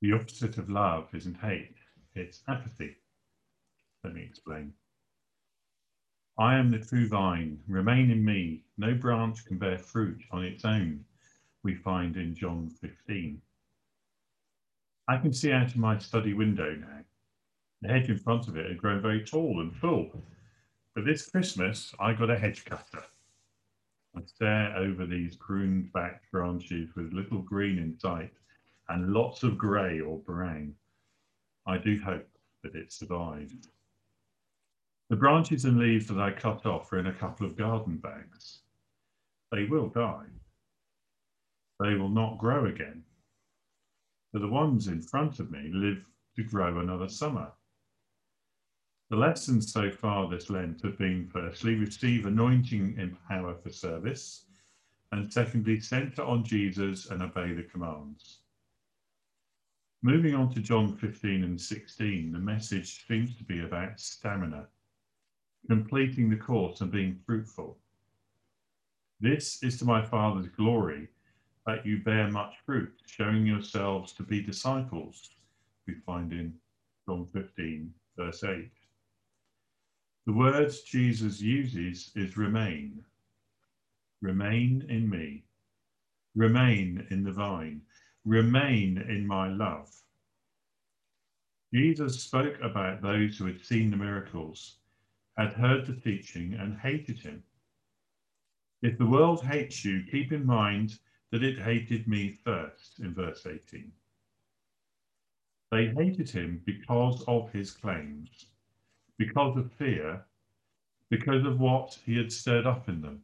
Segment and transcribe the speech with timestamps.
[0.00, 1.74] The opposite of love isn't hate,
[2.14, 2.94] it's apathy.
[4.04, 4.72] Let me explain.
[6.38, 8.62] I am the true vine, remain in me.
[8.76, 11.04] No branch can bear fruit on its own,
[11.64, 13.42] we find in John 15.
[15.08, 17.04] I can see out of my study window now.
[17.82, 20.12] The hedge in front of it had grown very tall and full.
[20.94, 23.02] But this Christmas, I got a hedge cutter.
[24.14, 28.32] I stare over these pruned back branches with little green in sight
[28.88, 30.74] and lots of grey or brown.
[31.66, 32.28] I do hope
[32.62, 33.68] that it survived.
[35.10, 38.60] The branches and leaves that I cut off are in a couple of garden bags.
[39.50, 40.26] They will die.
[41.80, 43.04] They will not grow again.
[44.32, 46.04] But the ones in front of me live
[46.36, 47.52] to grow another summer.
[49.10, 54.44] The lessons so far this Lent have been firstly, receive anointing in power for service,
[55.12, 58.40] and secondly, centre on Jesus and obey the commands.
[60.02, 64.68] Moving on to John 15 and 16, the message seems to be about stamina
[65.68, 67.76] completing the course and being fruitful.
[69.20, 71.08] This is to my Father's glory
[71.66, 75.30] that you bear much fruit, showing yourselves to be disciples,
[75.86, 76.54] we find in
[77.06, 78.70] John 15, verse 8.
[80.26, 83.04] The words Jesus uses is remain.
[84.22, 85.44] Remain in me.
[86.34, 87.82] Remain in the vine.
[88.28, 89.90] Remain in my love.
[91.72, 94.76] Jesus spoke about those who had seen the miracles
[95.38, 97.42] had heard the teaching and hated him.
[98.82, 100.98] If the world hates you, keep in mind
[101.32, 103.90] that it hated me first, in verse 18.
[105.70, 108.44] They hated him because of his claims,
[109.16, 110.22] because of fear,
[111.08, 113.22] because of what he had stirred up in them.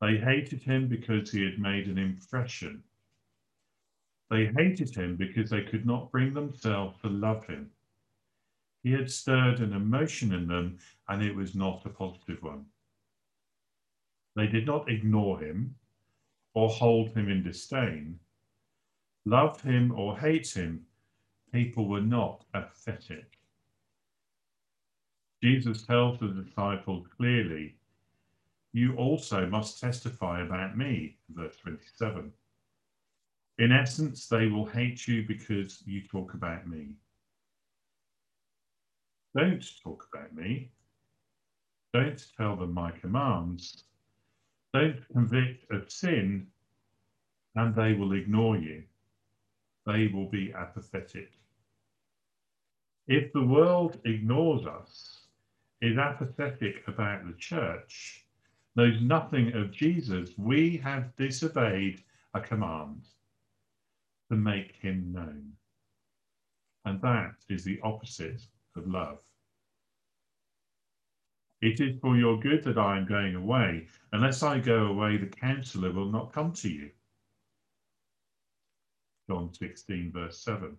[0.00, 2.82] They hated him because he had made an impression.
[4.30, 7.70] They hated him because they could not bring themselves to love him.
[8.82, 12.66] He had stirred an emotion in them, and it was not a positive one.
[14.36, 15.74] They did not ignore him
[16.54, 18.18] or hold him in disdain.
[19.24, 20.86] Love him or hate him,
[21.52, 23.38] people were not apathetic.
[25.42, 27.76] Jesus tells the disciples clearly,
[28.72, 32.32] You also must testify about me, verse 27.
[33.58, 36.90] In essence, they will hate you because you talk about me.
[39.36, 40.70] Don't talk about me.
[41.92, 43.84] Don't tell them my commands.
[44.72, 46.46] Don't convict of sin,
[47.56, 48.84] and they will ignore you.
[49.86, 51.32] They will be apathetic.
[53.08, 55.22] If the world ignores us,
[55.80, 58.24] is apathetic about the church,
[58.76, 62.02] knows nothing of Jesus, we have disobeyed
[62.34, 63.02] a command
[64.30, 65.52] to make him known.
[66.84, 68.42] And that is the opposite
[68.76, 69.18] of love.
[71.60, 73.88] It is for your good that I am going away.
[74.12, 76.90] Unless I go away, the counselor will not come to you.
[79.28, 80.76] John 16, verse 7.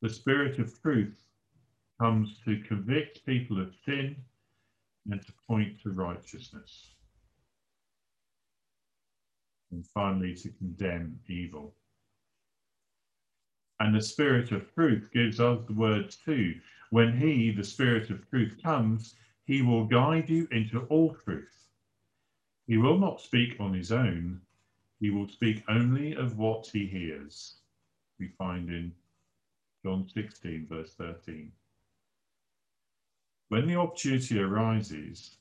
[0.00, 1.16] The Spirit of truth
[2.00, 4.16] comes to convict people of sin
[5.10, 6.94] and to point to righteousness.
[9.70, 11.74] And finally, to condemn evil.
[13.84, 16.58] And the Spirit of truth gives us the words too.
[16.88, 19.14] When He, the Spirit of truth, comes,
[19.44, 21.68] He will guide you into all truth.
[22.66, 24.40] He will not speak on His own,
[25.00, 27.56] He will speak only of what He hears.
[28.18, 28.94] We find in
[29.82, 31.52] John 16, verse 13.
[33.50, 35.36] When the opportunity arises,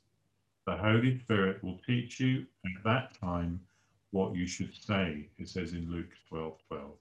[0.65, 3.61] the Holy Spirit will teach you at that time
[4.11, 6.91] what you should say, it says in Luke 12 12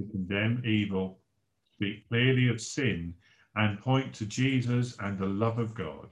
[0.00, 1.18] to condemn evil,
[1.74, 3.14] speak clearly of sin,
[3.56, 6.08] and point to Jesus and the love of God.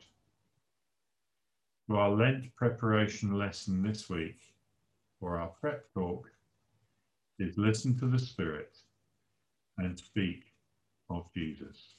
[1.86, 4.40] For our Lent preparation lesson this week,
[5.20, 6.26] or our prep talk,
[7.38, 8.76] is listen to the Spirit
[9.78, 10.44] and speak
[11.08, 11.94] of Jesus.